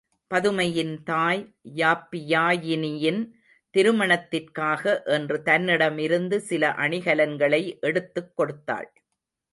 [0.33, 1.55] பதுமையின் தாய்,
[1.75, 3.19] யாப்பியாயினியின்
[3.69, 8.91] திருமணத்திற்காக என்று தன்னிடமிருந்து சில அணிகலன்களை எடுத்துக் கொடுத்தாள்.